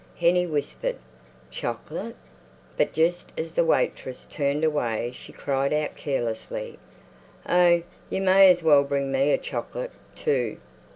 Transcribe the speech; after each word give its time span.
Hennie 0.19 0.47
whispered, 0.47 0.95
"Chocolate!" 1.51 2.15
But 2.75 2.91
just 2.91 3.31
as 3.39 3.53
the 3.53 3.63
waitress 3.63 4.25
turned 4.27 4.63
away 4.63 5.11
she 5.13 5.31
cried 5.31 5.71
out 5.73 5.95
carelessly, 5.95 6.79
"Oh, 7.47 7.83
you 8.09 8.19
may 8.23 8.49
as 8.49 8.63
well 8.63 8.83
bring 8.83 9.11
me 9.11 9.29
a 9.31 9.37
chocolate, 9.37 9.91
too." 10.15 10.57